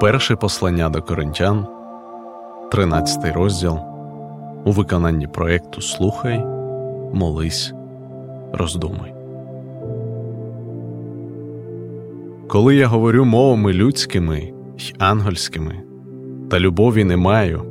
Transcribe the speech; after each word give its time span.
Перше 0.00 0.36
послання 0.36 0.88
до 0.88 1.02
коринтян, 1.02 1.66
13 2.70 3.36
розділ 3.36 3.78
у 4.64 4.72
виконанні 4.72 5.26
проєкту 5.26 5.80
Слухай, 5.80 6.38
молись, 7.12 7.72
роздумуй. 8.52 9.21
Коли 12.52 12.76
я 12.76 12.86
говорю 12.86 13.24
мовами 13.24 13.72
людськими 13.72 14.52
й 14.78 14.94
ангельськими, 14.98 15.74
та 16.50 16.60
любові 16.60 17.04
не 17.04 17.16
маю, 17.16 17.62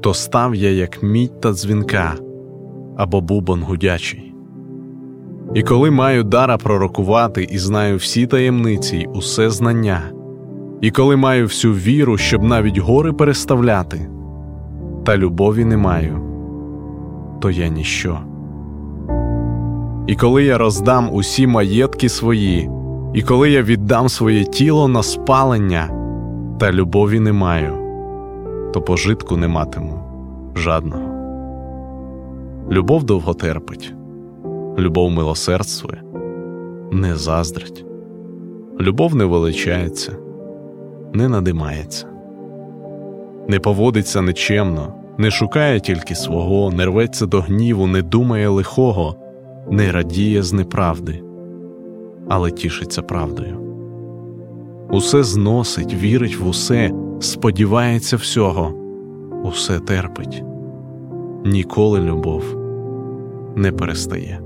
то 0.00 0.14
став 0.14 0.54
я 0.54 0.70
як 0.70 1.02
мідь 1.02 1.40
та 1.40 1.52
дзвінка 1.52 2.14
або 2.96 3.20
бубон 3.20 3.62
гудячий. 3.62 4.34
І 5.54 5.62
коли 5.62 5.90
маю 5.90 6.24
дара 6.24 6.56
пророкувати 6.56 7.48
і 7.50 7.58
знаю 7.58 7.96
всі 7.96 8.26
таємниці 8.26 8.96
й 8.96 9.08
усе 9.14 9.50
знання. 9.50 10.02
І 10.80 10.90
коли 10.90 11.16
маю 11.16 11.44
всю 11.44 11.74
віру, 11.74 12.16
щоб 12.16 12.42
навіть 12.42 12.78
гори 12.78 13.12
переставляти, 13.12 14.10
та 15.04 15.16
любові 15.16 15.64
не 15.64 15.76
маю, 15.76 16.18
то 17.40 17.50
я 17.50 17.68
ніщо. 17.68 18.18
І 20.06 20.16
коли 20.16 20.44
я 20.44 20.58
роздам 20.58 21.08
усі 21.12 21.46
маєтки 21.46 22.08
свої, 22.08 22.70
і 23.14 23.22
коли 23.22 23.50
я 23.50 23.62
віддам 23.62 24.08
своє 24.08 24.44
тіло 24.44 24.88
на 24.88 25.02
спалення, 25.02 25.90
та 26.60 26.72
любові 26.72 27.20
не 27.20 27.32
маю, 27.32 27.72
то 28.74 28.82
пожитку 28.82 29.36
не 29.36 29.48
матиму 29.48 29.98
жадного. 30.56 31.10
Любов 32.70 33.04
довго 33.04 33.34
терпить, 33.34 33.94
любов 34.78 35.10
милосердствує, 35.10 36.02
не 36.92 37.16
заздрить, 37.16 37.84
любов 38.80 39.14
не 39.14 39.24
величається 39.24 40.16
не 41.12 41.28
надимається, 41.28 42.06
не 43.48 43.60
поводиться 43.60 44.22
нечемно, 44.22 44.94
не 45.18 45.30
шукає 45.30 45.80
тільки 45.80 46.14
свого, 46.14 46.70
не 46.70 46.86
рветься 46.86 47.26
до 47.26 47.40
гніву, 47.40 47.86
не 47.86 48.02
думає 48.02 48.48
лихого, 48.48 49.16
не 49.70 49.92
радіє 49.92 50.42
з 50.42 50.52
неправди, 50.52 51.22
але 52.30 52.50
тішиться 52.50 53.02
правдою. 53.02 53.56
Усе 54.90 55.22
зносить, 55.22 55.94
вірить 55.94 56.36
в 56.36 56.48
усе, 56.48 56.90
сподівається 57.20 58.16
всього, 58.16 58.74
усе 59.44 59.78
терпить, 59.78 60.44
ніколи 61.44 62.00
любов 62.00 62.44
не 63.56 63.72
перестає. 63.72 64.40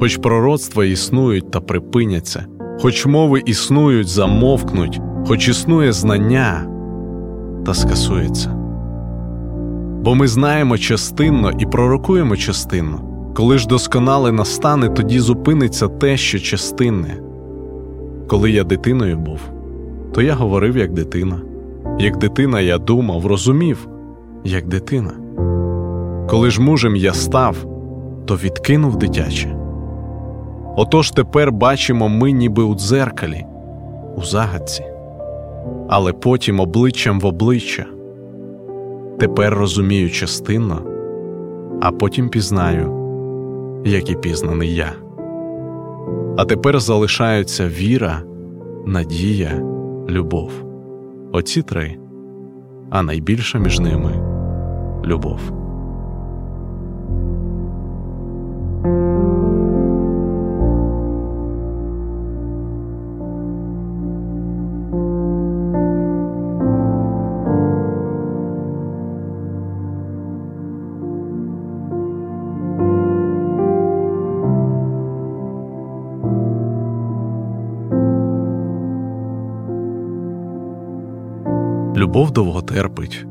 Хоч 0.00 0.16
пророцтва 0.16 0.84
існують 0.84 1.50
та 1.50 1.60
припиняться 1.60 2.46
хоч 2.82 3.06
мови 3.06 3.42
існують, 3.46 4.08
замовкнуть, 4.08 5.00
хоч 5.26 5.48
існує 5.48 5.92
знання, 5.92 6.66
та 7.66 7.74
скасується. 7.74 8.50
Бо 10.04 10.14
ми 10.14 10.28
знаємо 10.28 10.78
частинно 10.78 11.50
і 11.58 11.66
пророкуємо 11.66 12.36
частинно, 12.36 13.00
коли 13.34 13.58
ж 13.58 13.68
досконале 13.68 14.32
настане, 14.32 14.88
тоді 14.88 15.20
зупиниться 15.20 15.88
те, 15.88 16.16
що 16.16 16.38
частинне. 16.38 17.16
Коли 18.28 18.50
я 18.50 18.64
дитиною 18.64 19.18
був, 19.18 19.40
то 20.12 20.22
я 20.22 20.34
говорив 20.34 20.76
як 20.76 20.92
дитина, 20.92 21.40
як 21.98 22.18
дитина 22.18 22.60
я 22.60 22.78
думав, 22.78 23.26
розумів, 23.26 23.88
як 24.44 24.68
дитина. 24.68 25.10
Коли 26.28 26.50
ж 26.50 26.62
мужем 26.62 26.96
я 26.96 27.12
став, 27.12 27.56
то 28.26 28.36
відкинув 28.36 28.96
дитяче. 28.96 29.56
Отож 30.76 31.10
тепер 31.10 31.52
бачимо 31.52 32.08
ми 32.08 32.32
ніби 32.32 32.62
у 32.62 32.74
дзеркалі, 32.74 33.44
у 34.16 34.22
загадці, 34.22 34.84
але 35.88 36.12
потім 36.12 36.60
обличчям 36.60 37.20
в 37.20 37.26
обличчя. 37.26 37.86
Тепер 39.18 39.54
розумію 39.54 40.10
частинно, 40.10 40.82
а 41.80 41.92
потім 41.92 42.28
пізнаю, 42.28 42.99
як 43.84 44.10
і 44.10 44.14
пізнаний 44.14 44.74
я. 44.74 44.92
А 46.36 46.44
тепер 46.44 46.80
залишаються 46.80 47.68
віра, 47.68 48.22
надія, 48.86 49.62
любов. 50.08 50.52
Оці 51.32 51.62
три, 51.62 51.96
а 52.90 53.02
найбільша 53.02 53.58
між 53.58 53.80
ними 53.80 54.12
любов. 55.04 55.40
Любов 82.00 82.30
довго 82.30 82.62
терпить, 82.62 83.26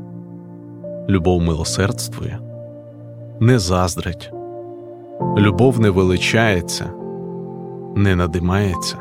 любов 1.08 1.42
милосердствує, 1.42 2.38
не 3.40 3.58
заздрить, 3.58 4.32
любов 5.38 5.80
не 5.80 5.90
величається, 5.90 6.90
не 7.96 8.16
надимається, 8.16 8.96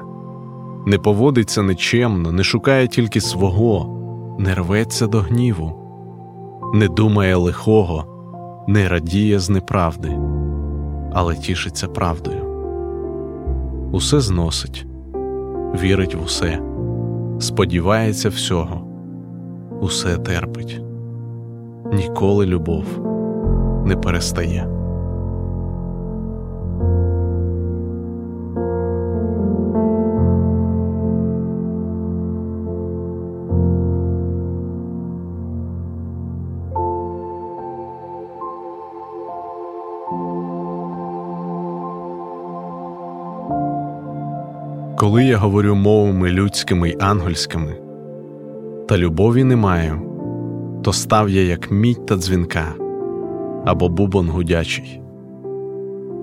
не 0.86 0.98
поводиться 0.98 1.62
нечемно, 1.62 2.32
не 2.32 2.44
шукає 2.44 2.88
тільки 2.88 3.22
свого, 3.22 4.00
не 4.40 4.56
рветься 4.56 5.08
до 5.08 5.20
гніву, 5.20 5.74
не 6.74 6.88
думає 6.88 7.36
лихого, 7.36 8.06
не 8.68 8.90
радіє 8.90 9.40
з 9.40 9.50
неправди, 9.50 10.18
але 11.14 11.36
тішиться 11.36 11.88
правдою. 11.88 12.46
Усе 13.92 14.20
зносить, 14.20 14.86
вірить 15.82 16.16
в 16.16 16.24
усе, 16.24 16.60
сподівається 17.40 18.30
всього 18.30 18.89
усе 19.82 20.18
терпить, 20.18 20.82
ніколи 21.94 22.46
любов 22.46 22.86
не 23.86 23.96
перестає. 23.96 24.68
Коли 44.98 45.24
я 45.24 45.38
говорю 45.38 45.76
мовами 45.76 46.30
людськими 46.30 46.90
й 46.90 46.98
ангельськими 47.00 47.89
та 48.90 48.98
любові 48.98 49.44
не 49.44 49.56
маю, 49.56 50.02
то 50.84 50.94
став 50.94 51.30
я 51.30 51.44
як 51.44 51.72
мідь 51.72 52.06
та 52.06 52.16
дзвінка 52.16 52.66
або 53.66 53.90
бубон 53.90 54.30
гудячий. 54.30 55.02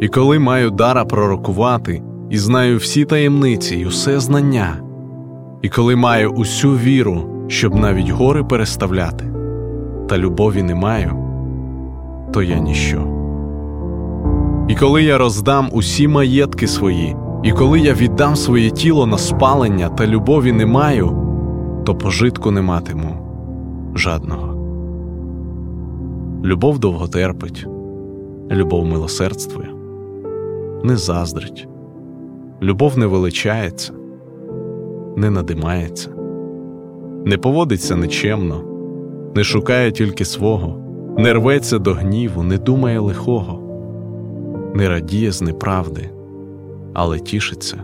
І 0.01 0.09
коли 0.09 0.39
маю 0.39 0.71
дара 0.71 1.05
пророкувати, 1.05 2.03
і 2.31 2.39
знаю 2.39 2.77
всі 2.77 3.05
таємниці 3.05 3.77
й 3.77 3.85
усе 3.85 4.21
знання, 4.21 4.77
і 5.63 5.69
коли 5.69 5.97
маю 5.97 6.31
усю 6.31 6.71
віру, 6.71 7.45
щоб 7.49 7.75
навіть 7.75 8.11
гори 8.11 8.45
переставляти, 8.45 9.25
та 10.09 10.19
любові 10.19 10.63
не 10.63 10.75
маю, 10.75 11.11
то 12.33 12.43
я 12.43 12.59
ніщо. 12.59 13.03
І 14.69 14.75
коли 14.75 15.03
я 15.03 15.19
роздам 15.19 15.69
усі 15.73 16.09
маєтки 16.09 16.67
свої, 16.67 17.17
і 17.43 17.53
коли 17.53 17.81
я 17.81 17.95
віддам 17.95 18.37
своє 18.37 18.71
тіло 18.71 19.07
на 19.07 19.19
спалення 19.19 19.89
та 19.89 20.07
любові 20.07 20.53
не 20.53 20.67
маю, 20.67 21.26
то 21.87 21.95
пожитку 21.95 22.51
не 22.51 22.63
матиму. 22.63 23.17
Жадного. 23.95 24.55
Любов 26.45 26.79
довго 26.79 27.07
терпить, 27.07 27.67
любов 28.51 28.87
милосердствує, 28.87 29.69
не 30.85 30.97
заздрить, 30.97 31.69
любов 32.63 32.99
не 32.99 33.07
величається, 33.07 33.93
не 35.17 35.31
надимається, 35.31 36.11
не 37.25 37.39
поводиться 37.39 37.97
нечемно, 37.97 38.65
не 39.35 39.45
шукає 39.45 39.93
тільки 39.93 40.25
свого, 40.25 40.79
не 41.19 41.33
рветься 41.33 41.79
до 41.79 41.93
гніву, 41.93 42.43
не 42.43 42.59
думає 42.59 42.99
лихого, 42.99 43.61
не 44.75 44.89
радіє 44.89 45.33
з 45.33 45.43
неправди, 45.43 46.11
але 46.95 47.19
тішиться 47.19 47.77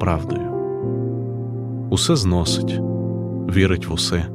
правдою. 0.00 0.48
Усе 1.90 2.16
зносить, 2.16 2.80
вірить 3.52 3.86
в 3.86 3.92
усе, 3.92 4.26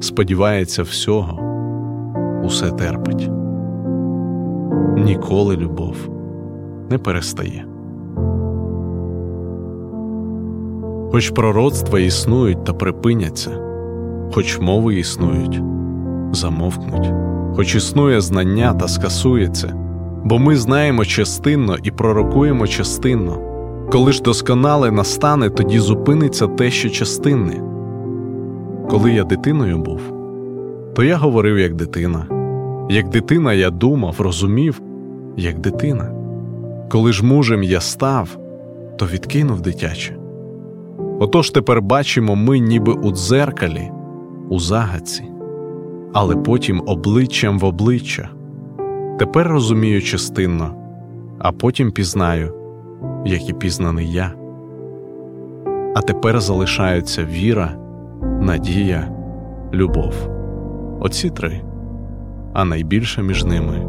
сподівається 0.00 0.82
всього, 0.82 1.38
усе 2.44 2.70
терпить. 2.70 3.30
Ніколи 4.96 5.56
любов 5.56 5.96
не 6.90 6.98
перестає. 6.98 7.66
Хоч 11.12 11.30
пророцтва 11.30 12.00
існують 12.00 12.64
та 12.64 12.72
припиняться, 12.72 13.50
хоч 14.34 14.60
мови 14.60 14.94
існують, 14.94 15.62
замовкнуть, 16.32 17.12
хоч 17.56 17.74
існує 17.74 18.20
знання 18.20 18.74
та 18.74 18.88
скасується, 18.88 19.74
бо 20.24 20.38
ми 20.38 20.56
знаємо 20.56 21.04
частинно 21.04 21.76
і 21.82 21.90
пророкуємо 21.90 22.66
частинно. 22.66 23.38
Коли 23.92 24.12
ж 24.12 24.22
досконале 24.22 24.90
настане, 24.90 25.50
тоді 25.50 25.78
зупиниться 25.78 26.46
те, 26.46 26.70
що 26.70 26.90
частинне. 26.90 27.71
Коли 28.90 29.12
я 29.12 29.24
дитиною 29.24 29.78
був, 29.78 30.00
то 30.94 31.04
я 31.04 31.16
говорив 31.16 31.58
як 31.58 31.74
дитина, 31.74 32.26
як 32.90 33.08
дитина 33.08 33.52
я 33.52 33.70
думав, 33.70 34.20
розумів, 34.20 34.82
як 35.36 35.58
дитина. 35.58 36.10
Коли 36.90 37.12
ж 37.12 37.24
мужем 37.24 37.62
я 37.62 37.80
став, 37.80 38.38
то 38.96 39.06
відкинув 39.06 39.60
дитяче. 39.60 40.16
Отож 41.20 41.50
тепер 41.50 41.82
бачимо 41.82 42.36
ми, 42.36 42.58
ніби 42.58 42.92
у 42.92 43.12
дзеркалі, 43.12 43.90
у 44.48 44.58
загадці, 44.58 45.24
але 46.12 46.36
потім 46.36 46.82
обличчям 46.86 47.58
в 47.58 47.64
обличчя. 47.64 48.28
Тепер 49.18 49.48
розумію 49.48 50.02
частинно, 50.02 50.74
а 51.38 51.52
потім 51.52 51.90
пізнаю, 51.90 52.54
як 53.24 53.48
і 53.48 53.52
пізнаний 53.52 54.12
я. 54.12 54.32
А 55.94 56.00
тепер 56.00 56.40
залишаються 56.40 57.24
віра, 57.24 57.76
надія, 58.42 59.08
любов. 59.72 60.14
Оці 61.00 61.30
три, 61.30 61.60
а 62.52 62.64
найбільше 62.64 63.22
між 63.22 63.44
ними 63.44 63.86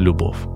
любов. 0.00 0.51